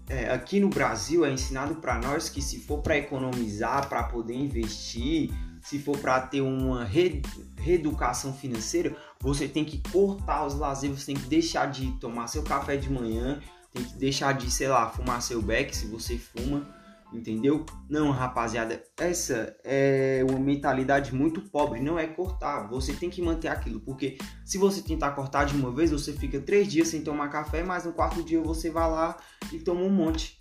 é, 0.09 0.31
aqui 0.31 0.59
no 0.59 0.69
Brasil 0.69 1.23
é 1.23 1.31
ensinado 1.31 1.75
para 1.75 1.99
nós 1.99 2.29
que 2.29 2.41
se 2.41 2.59
for 2.59 2.79
para 2.81 2.97
economizar, 2.97 3.87
para 3.87 4.03
poder 4.03 4.33
investir, 4.33 5.31
se 5.61 5.79
for 5.79 5.97
para 5.97 6.21
ter 6.21 6.41
uma 6.41 6.83
re, 6.83 7.21
reeducação 7.57 8.33
financeira, 8.33 8.95
você 9.19 9.47
tem 9.47 9.65
que 9.65 9.81
cortar 9.91 10.45
os 10.45 10.55
lazeres, 10.55 10.99
você 10.99 11.07
tem 11.07 11.15
que 11.15 11.27
deixar 11.27 11.69
de 11.69 11.91
tomar 11.99 12.27
seu 12.27 12.43
café 12.43 12.77
de 12.77 12.89
manhã, 12.89 13.39
tem 13.73 13.83
que 13.83 13.93
deixar 13.93 14.33
de, 14.33 14.49
sei 14.49 14.67
lá, 14.67 14.89
fumar 14.89 15.21
seu 15.21 15.41
beck 15.41 15.75
se 15.75 15.87
você 15.87 16.17
fuma, 16.17 16.67
entendeu? 17.13 17.65
Não, 17.89 18.11
rapaziada, 18.11 18.83
essa 18.97 19.55
é 19.63 20.25
uma 20.29 20.39
mentalidade 20.39 21.13
muito 21.13 21.41
pobre, 21.41 21.79
não 21.79 21.97
é 21.97 22.07
cortar, 22.07 22.67
você 22.67 22.93
tem 22.93 23.09
que 23.09 23.21
manter 23.21 23.47
aquilo, 23.47 23.79
porque 23.79 24.17
se 24.45 24.57
você 24.57 24.81
tentar 24.81 25.11
cortar 25.11 25.45
de 25.45 25.55
uma 25.55 25.71
vez, 25.71 25.91
você 25.91 26.13
fica 26.13 26.39
três 26.39 26.67
dias 26.67 26.87
sem 26.87 27.01
tomar 27.01 27.29
café, 27.29 27.63
mas 27.63 27.85
no 27.85 27.93
quarto 27.93 28.23
dia 28.23 28.41
você 28.41 28.69
vai 28.69 28.89
lá 28.89 29.17
e 29.51 29.59
toma 29.59 29.81
um 29.81 29.89
monte, 29.89 30.39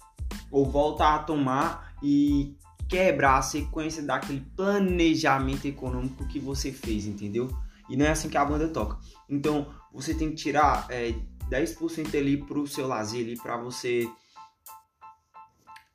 ou 0.51 0.65
volta 0.65 1.15
a 1.15 1.19
tomar 1.19 1.95
e 2.03 2.57
quebrar 2.89 3.39
a 3.39 3.43
sequência 3.43 4.03
daquele 4.03 4.41
planejamento 4.57 5.67
econômico 5.67 6.27
que 6.27 6.39
você 6.39 6.73
fez, 6.73 7.07
entendeu? 7.07 7.49
E 7.89 7.97
não 7.97 8.07
é 8.07 8.11
assim 8.11 8.29
que 8.29 8.37
a 8.37 8.45
banda 8.45 8.69
toca. 8.69 8.99
Então, 9.29 9.73
você 9.93 10.15
tem 10.15 10.31
que 10.31 10.37
tirar 10.37 10.87
é, 10.91 11.15
10% 11.51 12.15
ali 12.17 12.37
pro 12.39 12.67
seu 12.67 12.87
lazer 12.87 13.21
ali 13.25 13.37
para 13.37 13.57
você 13.57 14.09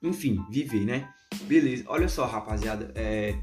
enfim, 0.03 0.45
viver, 0.49 0.81
né? 0.81 1.09
Beleza. 1.43 1.85
Olha 1.87 2.09
só, 2.09 2.25
rapaziada, 2.25 2.91
é 2.93 3.35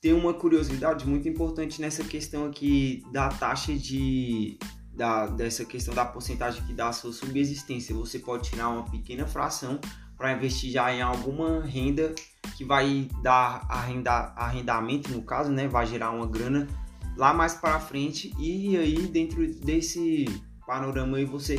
tem 0.00 0.14
uma 0.14 0.32
curiosidade 0.32 1.06
muito 1.06 1.28
importante 1.28 1.78
nessa 1.78 2.02
questão 2.02 2.46
aqui 2.46 3.04
da 3.12 3.28
taxa 3.28 3.74
de 3.74 4.58
da, 4.94 5.26
dessa 5.26 5.62
questão 5.62 5.92
da 5.92 6.06
porcentagem 6.06 6.64
que 6.64 6.72
dá 6.72 6.88
a 6.88 6.92
sua 6.92 7.12
subsistência. 7.12 7.94
Você 7.94 8.18
pode 8.18 8.48
tirar 8.48 8.70
uma 8.70 8.90
pequena 8.90 9.26
fração 9.26 9.78
para 10.20 10.34
investir 10.34 10.70
já 10.70 10.94
em 10.94 11.00
alguma 11.00 11.62
renda 11.62 12.14
que 12.54 12.62
vai 12.62 13.08
dar 13.22 13.64
arrenda, 13.70 14.34
arrendamento, 14.36 15.10
no 15.10 15.22
caso, 15.22 15.50
né? 15.50 15.66
Vai 15.66 15.86
gerar 15.86 16.10
uma 16.10 16.26
grana 16.26 16.68
lá 17.16 17.32
mais 17.32 17.54
para 17.54 17.80
frente 17.80 18.30
e 18.38 18.76
aí 18.76 19.06
dentro 19.06 19.46
desse 19.62 20.26
panorama 20.66 21.16
aí 21.16 21.24
você 21.24 21.58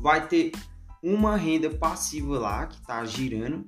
vai 0.00 0.26
ter 0.26 0.50
uma 1.00 1.36
renda 1.36 1.70
passiva 1.70 2.40
lá 2.40 2.66
que 2.66 2.74
está 2.74 3.04
girando, 3.04 3.64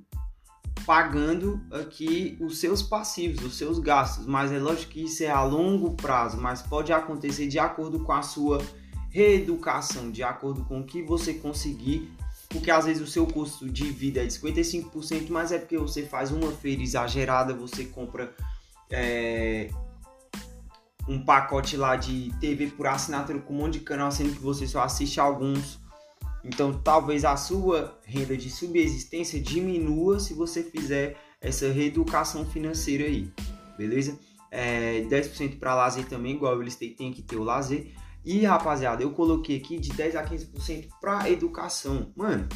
pagando 0.84 1.60
aqui 1.70 2.36
os 2.40 2.58
seus 2.58 2.82
passivos, 2.82 3.44
os 3.44 3.56
seus 3.56 3.78
gastos. 3.78 4.26
Mas 4.26 4.50
é 4.50 4.58
lógico 4.58 4.94
que 4.94 5.04
isso 5.04 5.22
é 5.22 5.30
a 5.30 5.44
longo 5.44 5.94
prazo, 5.94 6.40
mas 6.40 6.60
pode 6.60 6.92
acontecer 6.92 7.46
de 7.46 7.60
acordo 7.60 8.00
com 8.00 8.10
a 8.10 8.22
sua 8.22 8.58
reeducação, 9.10 10.10
de 10.10 10.24
acordo 10.24 10.64
com 10.64 10.80
o 10.80 10.84
que 10.84 11.04
você 11.04 11.34
conseguir. 11.34 12.12
Porque 12.48 12.70
às 12.70 12.86
vezes 12.86 13.02
o 13.02 13.06
seu 13.06 13.26
custo 13.26 13.68
de 13.68 13.84
vida 13.84 14.22
é 14.22 14.26
de 14.26 14.32
55%, 14.32 15.28
mas 15.28 15.52
é 15.52 15.58
porque 15.58 15.76
você 15.76 16.04
faz 16.04 16.30
uma 16.30 16.50
feira 16.50 16.82
exagerada, 16.82 17.52
você 17.52 17.84
compra 17.84 18.34
é, 18.90 19.68
um 21.08 21.22
pacote 21.22 21.76
lá 21.76 21.96
de 21.96 22.32
TV 22.40 22.68
por 22.68 22.86
assinatura 22.86 23.38
com 23.38 23.54
um 23.54 23.58
monte 23.58 23.74
de 23.74 23.80
canal, 23.80 24.10
sendo 24.10 24.34
que 24.34 24.40
você 24.40 24.66
só 24.66 24.82
assiste 24.82 25.18
alguns. 25.18 25.78
Então, 26.44 26.72
talvez 26.72 27.24
a 27.24 27.36
sua 27.36 27.98
renda 28.04 28.36
de 28.36 28.50
subsistência 28.50 29.40
diminua 29.40 30.20
se 30.20 30.34
você 30.34 30.62
fizer 30.62 31.16
essa 31.40 31.70
reeducação 31.70 32.46
financeira 32.46 33.04
aí, 33.04 33.30
beleza? 33.76 34.18
É, 34.50 35.02
10% 35.02 35.58
para 35.58 35.74
lazer 35.74 36.06
também, 36.06 36.34
igual 36.34 36.60
eles 36.60 36.76
têm, 36.76 36.94
tem 36.94 37.12
que 37.12 37.22
ter 37.22 37.36
o 37.36 37.44
lazer. 37.44 37.92
E 38.24 38.44
rapaziada, 38.44 39.02
eu 39.02 39.12
coloquei 39.12 39.56
aqui 39.56 39.78
de 39.78 39.90
10 39.90 40.16
a 40.16 40.24
15% 40.24 40.88
para 41.00 41.30
educação. 41.30 42.12
Mano, 42.16 42.48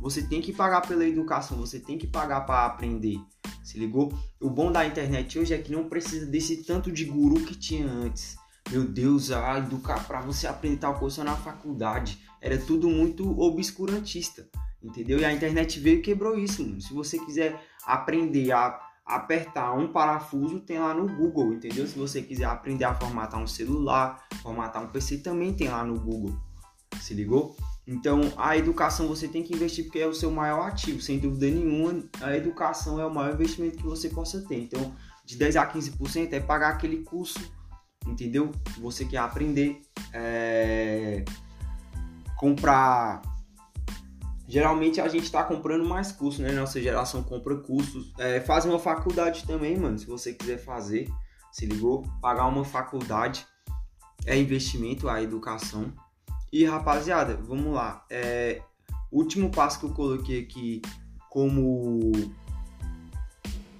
você 0.00 0.22
tem 0.22 0.40
que 0.40 0.52
pagar 0.52 0.80
pela 0.80 1.06
educação, 1.06 1.58
você 1.58 1.78
tem 1.78 1.98
que 1.98 2.06
pagar 2.06 2.40
para 2.42 2.66
aprender. 2.66 3.18
Se 3.62 3.78
ligou? 3.78 4.12
O 4.40 4.48
bom 4.48 4.72
da 4.72 4.86
internet 4.86 5.38
hoje 5.38 5.54
é 5.54 5.58
que 5.58 5.70
não 5.70 5.88
precisa 5.88 6.26
desse 6.26 6.64
tanto 6.64 6.90
de 6.90 7.04
guru 7.04 7.44
que 7.44 7.54
tinha 7.54 7.86
antes. 7.86 8.36
Meu 8.70 8.84
Deus, 8.84 9.30
a 9.30 9.58
educar 9.58 10.06
para 10.06 10.20
você 10.20 10.46
aprender 10.46 10.78
tal 10.78 10.98
coisa 10.98 11.22
na 11.22 11.36
faculdade. 11.36 12.18
Era 12.40 12.56
tudo 12.56 12.88
muito 12.88 13.38
obscurantista, 13.38 14.48
entendeu? 14.82 15.18
E 15.18 15.24
a 15.24 15.32
internet 15.32 15.78
veio 15.78 15.98
e 15.98 16.02
quebrou 16.02 16.38
isso. 16.38 16.62
Mano. 16.62 16.80
Se 16.80 16.94
você 16.94 17.18
quiser 17.18 17.60
aprender 17.84 18.52
a 18.52 18.80
apertar 19.04 19.72
um 19.74 19.92
parafuso, 19.92 20.60
tem 20.60 20.78
lá 20.78 20.94
no 20.94 21.08
Google, 21.08 21.52
entendeu? 21.54 21.86
Se 21.86 21.98
você 21.98 22.22
quiser 22.22 22.44
aprender 22.44 22.84
a 22.84 22.94
formatar 22.94 23.40
um 23.40 23.46
celular, 23.46 24.24
formatar 24.42 24.82
um 24.82 24.88
PC, 24.88 25.18
também 25.18 25.52
tem 25.52 25.68
lá 25.68 25.84
no 25.84 25.98
Google. 25.98 26.36
Se 27.00 27.14
ligou? 27.14 27.56
Então, 27.86 28.20
a 28.36 28.56
educação 28.56 29.08
você 29.08 29.26
tem 29.26 29.42
que 29.42 29.54
investir 29.54 29.84
porque 29.84 29.98
é 29.98 30.06
o 30.06 30.14
seu 30.14 30.30
maior 30.30 30.68
ativo, 30.68 31.00
sem 31.00 31.18
dúvida 31.18 31.46
nenhuma. 31.46 32.04
A 32.20 32.36
educação 32.36 33.00
é 33.00 33.06
o 33.06 33.12
maior 33.12 33.34
investimento 33.34 33.78
que 33.78 33.82
você 33.82 34.08
possa 34.08 34.40
ter. 34.46 34.62
Então, 34.62 34.94
de 35.24 35.36
10 35.36 35.56
a 35.56 35.66
15% 35.66 36.32
é 36.32 36.40
pagar 36.40 36.70
aquele 36.70 37.02
curso, 37.02 37.40
entendeu? 38.06 38.52
Que 38.64 38.80
você 38.80 39.04
quer 39.04 39.18
aprender, 39.18 39.80
é... 40.12 41.24
comprar. 42.36 43.22
Geralmente 44.50 45.00
a 45.00 45.06
gente 45.06 45.22
está 45.22 45.44
comprando 45.44 45.84
mais 45.84 46.10
cursos, 46.10 46.40
né? 46.40 46.50
Nossa 46.50 46.82
geração 46.82 47.22
compra 47.22 47.54
cursos. 47.54 48.12
É, 48.18 48.40
faz 48.40 48.64
uma 48.64 48.80
faculdade 48.80 49.44
também, 49.46 49.76
mano. 49.76 49.96
Se 49.96 50.06
você 50.06 50.34
quiser 50.34 50.58
fazer, 50.58 51.08
se 51.52 51.66
ligou? 51.66 52.02
Pagar 52.20 52.48
uma 52.48 52.64
faculdade 52.64 53.46
é 54.26 54.36
investimento, 54.36 55.08
a 55.08 55.22
educação. 55.22 55.92
E 56.52 56.64
rapaziada, 56.64 57.36
vamos 57.36 57.72
lá. 57.72 58.04
É, 58.10 58.60
último 59.12 59.52
passo 59.52 59.78
que 59.78 59.86
eu 59.86 59.90
coloquei 59.90 60.42
aqui 60.42 60.82
como 61.28 62.10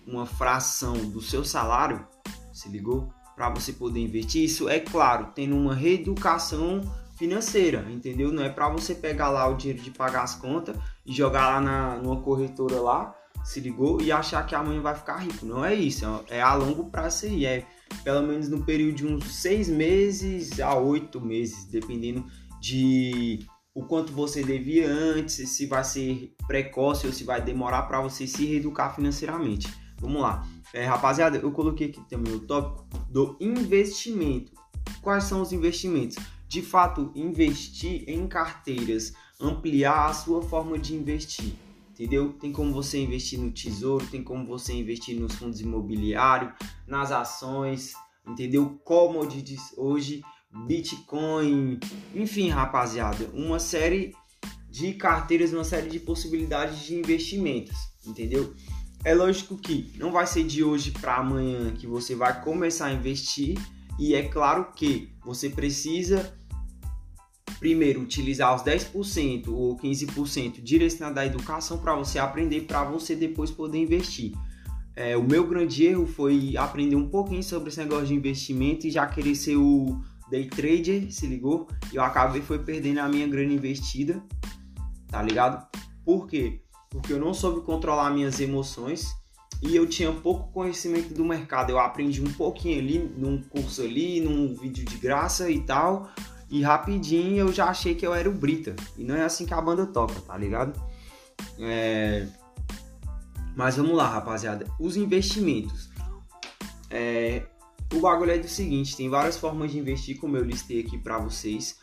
uma 0.06 0.24
fração 0.24 0.92
do 0.92 1.20
seu 1.20 1.44
salário, 1.44 2.06
se 2.52 2.68
ligou? 2.68 3.12
Para 3.34 3.50
você 3.50 3.72
poder 3.72 3.98
investir, 3.98 4.44
isso 4.44 4.68
é 4.68 4.78
claro, 4.78 5.32
tendo 5.34 5.56
uma 5.56 5.74
reeducação 5.74 6.80
financeira, 7.20 7.86
entendeu? 7.90 8.32
Não 8.32 8.42
é 8.42 8.48
para 8.48 8.70
você 8.70 8.94
pegar 8.94 9.28
lá 9.28 9.46
o 9.46 9.54
dinheiro 9.54 9.82
de 9.82 9.90
pagar 9.90 10.22
as 10.22 10.34
contas 10.34 10.74
e 11.04 11.12
jogar 11.12 11.50
lá 11.50 11.60
na, 11.60 11.96
numa 11.96 12.22
corretora 12.22 12.80
lá, 12.80 13.14
se 13.44 13.60
ligou? 13.60 14.00
E 14.00 14.10
achar 14.10 14.46
que 14.46 14.54
amanhã 14.54 14.80
vai 14.80 14.94
ficar 14.94 15.18
rico. 15.18 15.44
Não 15.44 15.62
é 15.62 15.74
isso, 15.74 16.06
é 16.30 16.40
a 16.40 16.54
longo 16.54 16.90
prazo 16.90 17.26
aí, 17.26 17.44
é 17.44 17.66
pelo 18.02 18.26
menos 18.26 18.48
no 18.48 18.64
período 18.64 18.94
de 18.96 19.06
uns 19.06 19.34
seis 19.34 19.68
meses 19.68 20.58
a 20.60 20.74
oito 20.74 21.20
meses, 21.20 21.66
dependendo 21.66 22.24
de 22.58 23.46
o 23.74 23.84
quanto 23.84 24.12
você 24.14 24.42
devia 24.42 24.90
antes, 24.90 25.46
se 25.50 25.66
vai 25.66 25.84
ser 25.84 26.34
precoce 26.46 27.06
ou 27.06 27.12
se 27.12 27.22
vai 27.22 27.42
demorar 27.42 27.82
para 27.82 28.00
você 28.00 28.26
se 28.26 28.46
reeducar 28.46 28.94
financeiramente. 28.94 29.68
Vamos 30.00 30.22
lá. 30.22 30.46
É, 30.72 30.86
rapaziada, 30.86 31.36
eu 31.36 31.52
coloquei 31.52 31.88
aqui 31.88 32.00
também 32.08 32.32
o 32.32 32.40
tópico 32.40 32.88
do 33.10 33.36
investimento. 33.38 34.52
Quais 35.02 35.24
são 35.24 35.42
os 35.42 35.52
investimentos? 35.52 36.16
De 36.50 36.62
fato, 36.62 37.12
investir 37.14 38.02
em 38.08 38.26
carteiras, 38.26 39.12
ampliar 39.38 40.10
a 40.10 40.12
sua 40.12 40.42
forma 40.42 40.76
de 40.76 40.96
investir. 40.96 41.54
Entendeu? 41.92 42.32
Tem 42.32 42.50
como 42.50 42.72
você 42.72 42.98
investir 42.98 43.38
no 43.38 43.52
tesouro, 43.52 44.04
tem 44.08 44.20
como 44.20 44.44
você 44.44 44.72
investir 44.72 45.16
nos 45.16 45.36
fundos 45.36 45.60
imobiliários, 45.60 46.52
nas 46.88 47.12
ações, 47.12 47.92
entendeu? 48.26 48.80
Commodities 48.82 49.72
hoje 49.76 50.24
Bitcoin, 50.66 51.78
enfim, 52.16 52.48
rapaziada, 52.48 53.30
uma 53.32 53.60
série 53.60 54.12
de 54.68 54.94
carteiras, 54.94 55.52
uma 55.52 55.62
série 55.62 55.88
de 55.88 56.00
possibilidades 56.00 56.80
de 56.80 56.96
investimentos, 56.96 57.76
entendeu? 58.04 58.52
É 59.04 59.14
lógico 59.14 59.56
que 59.56 59.92
não 59.98 60.10
vai 60.10 60.26
ser 60.26 60.42
de 60.42 60.64
hoje 60.64 60.90
para 60.90 61.18
amanhã 61.18 61.72
que 61.74 61.86
você 61.86 62.16
vai 62.16 62.42
começar 62.42 62.86
a 62.86 62.92
investir 62.92 63.56
e 64.00 64.16
é 64.16 64.26
claro 64.26 64.72
que 64.72 65.12
você 65.24 65.48
precisa 65.48 66.39
primeiro 67.60 68.00
utilizar 68.00 68.56
os 68.56 68.62
10% 68.62 69.48
ou 69.48 69.76
15% 69.76 70.62
direcionado 70.62 71.20
à 71.20 71.26
educação 71.26 71.78
para 71.78 71.94
você 71.94 72.18
aprender 72.18 72.62
para 72.62 72.82
você 72.84 73.14
depois 73.14 73.50
poder 73.50 73.78
investir. 73.78 74.32
É, 74.96 75.16
o 75.16 75.22
meu 75.22 75.46
grande 75.46 75.84
erro 75.84 76.06
foi 76.06 76.56
aprender 76.56 76.96
um 76.96 77.08
pouquinho 77.08 77.42
sobre 77.42 77.68
esse 77.68 77.78
negócio 77.78 78.06
de 78.06 78.14
investimento 78.14 78.86
e 78.86 78.90
já 78.90 79.06
querer 79.06 79.34
ser 79.34 79.56
o 79.56 80.00
day 80.30 80.48
trader, 80.48 81.12
se 81.12 81.26
ligou? 81.26 81.68
E 81.92 81.96
eu 81.96 82.02
acabei 82.02 82.40
foi 82.40 82.58
perdendo 82.58 82.98
a 82.98 83.08
minha 83.08 83.28
grana 83.28 83.52
investida, 83.52 84.22
tá 85.06 85.22
ligado? 85.22 85.64
Por 86.04 86.26
quê? 86.26 86.62
Porque 86.88 87.12
eu 87.12 87.20
não 87.20 87.34
soube 87.34 87.60
controlar 87.60 88.10
minhas 88.10 88.40
emoções 88.40 89.06
e 89.62 89.76
eu 89.76 89.86
tinha 89.86 90.10
pouco 90.10 90.50
conhecimento 90.50 91.12
do 91.12 91.24
mercado. 91.24 91.70
Eu 91.70 91.78
aprendi 91.78 92.22
um 92.22 92.32
pouquinho 92.32 92.78
ali, 92.78 92.98
num 92.98 93.42
curso 93.42 93.82
ali, 93.82 94.20
num 94.20 94.54
vídeo 94.54 94.84
de 94.84 94.96
graça 94.96 95.50
e 95.50 95.60
tal. 95.60 96.10
E 96.50 96.62
rapidinho 96.62 97.36
eu 97.36 97.52
já 97.52 97.66
achei 97.66 97.94
que 97.94 98.04
eu 98.04 98.12
era 98.12 98.28
o 98.28 98.32
Brita. 98.32 98.74
E 98.98 99.04
não 99.04 99.14
é 99.14 99.22
assim 99.22 99.46
que 99.46 99.54
a 99.54 99.60
banda 99.60 99.86
toca, 99.86 100.20
tá 100.20 100.36
ligado? 100.36 100.80
É... 101.58 102.26
Mas 103.56 103.76
vamos 103.76 103.96
lá, 103.96 104.08
rapaziada. 104.08 104.66
Os 104.78 104.96
investimentos. 104.96 105.90
É... 106.90 107.44
O 107.94 108.00
bagulho 108.00 108.32
é 108.32 108.38
do 108.38 108.48
seguinte: 108.48 108.96
tem 108.96 109.08
várias 109.08 109.36
formas 109.36 109.70
de 109.70 109.78
investir, 109.78 110.18
como 110.18 110.36
eu 110.36 110.44
listei 110.44 110.80
aqui 110.80 110.98
para 110.98 111.18
vocês. 111.18 111.78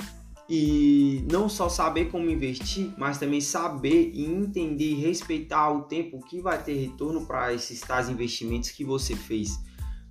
E 0.49 1.25
não 1.29 1.49
só 1.49 1.67
saber 1.67 2.09
como 2.09 2.29
investir, 2.29 2.93
mas 2.97 3.17
também 3.17 3.41
saber 3.41 4.11
e 4.13 4.25
entender 4.25 4.91
e 4.91 4.95
respeitar 4.95 5.69
o 5.71 5.83
tempo 5.83 6.21
que 6.25 6.39
vai 6.41 6.61
ter 6.61 6.73
retorno 6.73 7.25
para 7.25 7.53
esses 7.53 7.81
tais 7.81 8.07
investimentos 8.07 8.71
que 8.71 8.83
você 8.83 9.13
fez. 9.15 9.59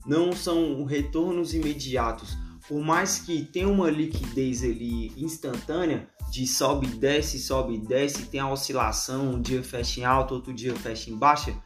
Não 0.06 0.32
são 0.32 0.84
retornos 0.84 1.54
imediatos. 1.54 2.36
Por 2.68 2.80
mais 2.80 3.18
que 3.18 3.44
tenha 3.44 3.68
uma 3.68 3.90
liquidez 3.90 4.62
ali 4.62 5.12
instantânea, 5.16 6.08
de 6.30 6.46
sobe 6.46 6.87
e 6.87 6.90
desce, 6.90 7.38
sobe 7.38 7.75
e 7.75 7.78
desce, 7.78 8.26
tem 8.26 8.40
a 8.40 8.50
oscilação, 8.50 9.35
um 9.35 9.40
dia 9.40 9.62
fecha 9.62 10.00
em 10.00 10.04
alta, 10.04 10.35
outro 10.35 10.52
dia 10.52 10.75
fecha 10.75 11.11
em 11.11 11.16
baixa, 11.16 11.56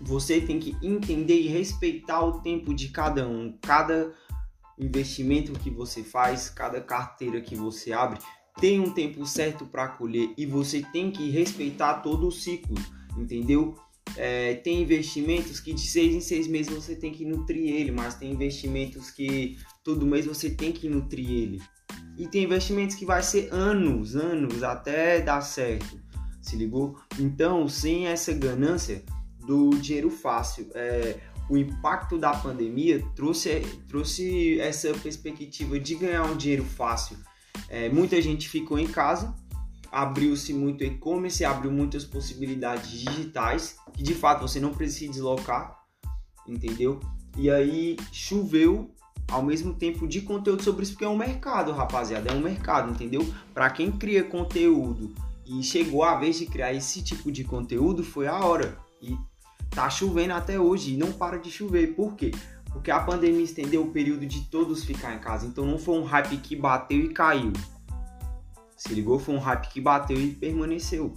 você 0.00 0.40
tem 0.40 0.58
que 0.58 0.76
entender 0.82 1.40
e 1.40 1.48
respeitar 1.48 2.24
o 2.24 2.40
tempo 2.40 2.74
de 2.74 2.88
cada 2.88 3.28
um. 3.28 3.56
Cada 3.60 4.12
investimento 4.78 5.52
que 5.52 5.70
você 5.70 6.02
faz, 6.02 6.48
cada 6.48 6.80
carteira 6.80 7.40
que 7.40 7.54
você 7.54 7.92
abre, 7.92 8.18
tem 8.60 8.80
um 8.80 8.90
tempo 8.90 9.24
certo 9.24 9.64
para 9.66 9.88
colher 9.88 10.32
e 10.36 10.44
você 10.44 10.82
tem 10.92 11.10
que 11.10 11.30
respeitar 11.30 12.00
todo 12.00 12.26
o 12.26 12.32
ciclo, 12.32 12.76
entendeu? 13.16 13.74
É, 14.16 14.54
tem 14.56 14.82
investimentos 14.82 15.60
que 15.60 15.72
de 15.72 15.86
seis 15.86 16.14
em 16.14 16.20
seis 16.20 16.46
meses 16.46 16.72
você 16.72 16.96
tem 16.96 17.12
que 17.12 17.24
nutrir 17.24 17.74
ele, 17.74 17.92
mas 17.92 18.14
tem 18.14 18.32
investimentos 18.32 19.10
que 19.10 19.56
todo 19.84 20.06
mês 20.06 20.26
você 20.26 20.50
tem 20.50 20.72
que 20.72 20.88
nutrir 20.88 21.30
ele. 21.30 21.62
E 22.16 22.26
tem 22.28 22.44
investimentos 22.44 22.96
que 22.96 23.04
vai 23.04 23.22
ser 23.22 23.48
anos, 23.52 24.14
anos 24.16 24.62
até 24.62 25.20
dar 25.20 25.40
certo. 25.40 26.00
Se 26.40 26.56
ligou? 26.56 26.98
Então, 27.18 27.68
sem 27.68 28.06
essa 28.06 28.32
ganância 28.32 29.04
do 29.46 29.70
dinheiro 29.70 30.10
fácil, 30.10 30.70
é, 30.74 31.18
o 31.48 31.56
impacto 31.56 32.18
da 32.18 32.32
pandemia 32.32 33.04
trouxe, 33.14 33.60
trouxe 33.88 34.60
essa 34.60 34.92
perspectiva 34.94 35.78
de 35.78 35.94
ganhar 35.94 36.24
um 36.24 36.36
dinheiro 36.36 36.64
fácil. 36.64 37.16
É, 37.68 37.88
muita 37.88 38.20
gente 38.20 38.48
ficou 38.48 38.78
em 38.78 38.86
casa, 38.86 39.34
abriu-se 39.90 40.52
muito 40.52 40.84
e-commerce, 40.84 41.44
abriu 41.44 41.70
muitas 41.70 42.04
possibilidades 42.04 42.90
digitais, 42.90 43.76
que 43.94 44.02
de 44.02 44.14
fato 44.14 44.42
você 44.42 44.60
não 44.60 44.72
precisa 44.72 44.98
se 44.98 45.08
deslocar, 45.08 45.78
entendeu? 46.46 47.00
E 47.36 47.50
aí 47.50 47.96
choveu 48.10 48.90
ao 49.30 49.42
mesmo 49.42 49.74
tempo 49.74 50.06
de 50.06 50.20
conteúdo 50.20 50.62
sobre 50.62 50.82
isso, 50.82 50.92
porque 50.92 51.04
é 51.04 51.08
um 51.08 51.16
mercado, 51.16 51.72
rapaziada, 51.72 52.30
é 52.30 52.34
um 52.34 52.40
mercado, 52.40 52.90
entendeu? 52.90 53.26
Para 53.54 53.70
quem 53.70 53.90
cria 53.90 54.22
conteúdo 54.22 55.14
e 55.46 55.62
chegou 55.62 56.02
a 56.04 56.16
vez 56.16 56.38
de 56.38 56.46
criar 56.46 56.72
esse 56.72 57.02
tipo 57.02 57.32
de 57.32 57.44
conteúdo, 57.44 58.04
foi 58.04 58.26
a 58.26 58.38
hora. 58.38 58.78
E 59.00 59.16
Tá 59.74 59.88
chovendo 59.88 60.34
até 60.34 60.60
hoje 60.60 60.92
e 60.92 60.96
não 60.98 61.12
para 61.12 61.38
de 61.38 61.50
chover. 61.50 61.94
Por 61.94 62.14
quê? 62.14 62.30
Porque 62.70 62.90
a 62.90 63.00
pandemia 63.00 63.42
estendeu 63.42 63.82
o 63.82 63.90
período 63.90 64.26
de 64.26 64.42
todos 64.42 64.84
ficar 64.84 65.14
em 65.14 65.18
casa. 65.18 65.46
Então 65.46 65.64
não 65.64 65.78
foi 65.78 65.98
um 65.98 66.04
hype 66.04 66.36
que 66.36 66.54
bateu 66.54 66.98
e 66.98 67.08
caiu. 67.08 67.52
Se 68.76 68.92
ligou? 68.92 69.18
Foi 69.18 69.34
um 69.34 69.38
hype 69.38 69.68
que 69.68 69.80
bateu 69.80 70.20
e 70.20 70.34
permaneceu. 70.34 71.14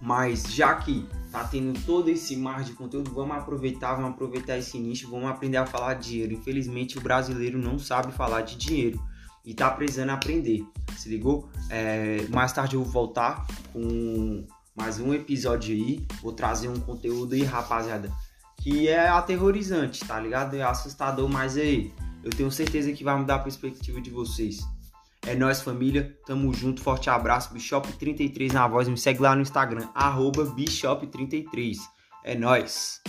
Mas 0.00 0.44
já 0.44 0.74
que 0.76 1.06
tá 1.30 1.44
tendo 1.44 1.78
todo 1.84 2.08
esse 2.08 2.36
mar 2.36 2.64
de 2.64 2.72
conteúdo, 2.72 3.12
vamos 3.12 3.36
aproveitar, 3.36 3.94
vamos 3.94 4.12
aproveitar 4.12 4.56
esse 4.56 4.78
nicho, 4.78 5.10
vamos 5.10 5.28
aprender 5.28 5.58
a 5.58 5.66
falar 5.66 5.94
de 5.94 6.10
dinheiro. 6.10 6.32
Infelizmente 6.32 6.98
o 6.98 7.00
brasileiro 7.00 7.58
não 7.58 7.78
sabe 7.78 8.12
falar 8.12 8.40
de 8.42 8.56
dinheiro 8.56 9.00
e 9.44 9.54
tá 9.54 9.70
precisando 9.70 10.10
aprender. 10.10 10.64
Se 10.96 11.08
ligou? 11.08 11.48
É, 11.68 12.26
mais 12.30 12.52
tarde 12.52 12.76
eu 12.76 12.82
vou 12.82 12.92
voltar 12.92 13.46
com 13.72 14.44
mais 14.74 14.98
um 14.98 15.12
episódio 15.12 15.74
aí. 15.74 16.06
Vou 16.22 16.32
trazer 16.32 16.68
um 16.68 16.80
conteúdo 16.80 17.34
aí, 17.34 17.42
rapaziada, 17.42 18.10
que 18.56 18.88
é 18.88 19.08
aterrorizante, 19.08 20.04
tá 20.04 20.18
ligado? 20.18 20.56
É 20.56 20.62
assustador, 20.62 21.28
mas 21.28 21.56
aí 21.56 21.92
eu 22.24 22.30
tenho 22.30 22.50
certeza 22.50 22.92
que 22.92 23.04
vai 23.04 23.16
mudar 23.18 23.36
a 23.36 23.40
perspectiva 23.40 24.00
de 24.00 24.10
vocês. 24.10 24.60
É 25.26 25.34
nóis, 25.34 25.60
família. 25.60 26.16
Tamo 26.26 26.52
junto. 26.52 26.82
Forte 26.82 27.10
abraço. 27.10 27.54
Bishop33 27.54 28.52
na 28.52 28.66
voz. 28.66 28.88
Me 28.88 28.96
segue 28.96 29.20
lá 29.20 29.34
no 29.34 29.42
Instagram, 29.42 29.88
arroba 29.94 30.44
Bishop33. 30.44 31.76
É 32.24 32.34
nóis. 32.34 33.00